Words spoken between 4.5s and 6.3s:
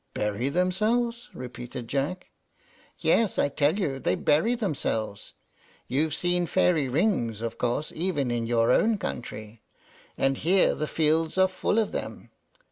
themselves. You've